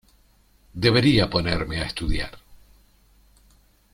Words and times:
Debería 0.73 1.29
ponerme 1.29 1.79
a 1.79 1.85
estudiar. 1.85 2.35